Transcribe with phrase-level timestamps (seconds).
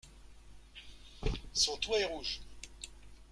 [1.53, 2.39] Son toit est rouge.